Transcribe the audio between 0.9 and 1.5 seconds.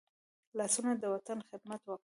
د وطن